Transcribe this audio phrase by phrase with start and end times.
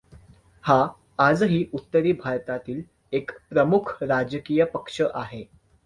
[0.63, 0.87] हा
[1.19, 2.81] आजही उत्तरी भारतातील
[3.13, 5.43] एक प्रमुख राजकीय पक्ष आहे.